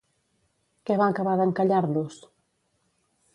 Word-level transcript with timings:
Què 0.89 0.95
va 1.01 1.09
acabar 1.13 1.35
d'encallar-los? 1.41 2.19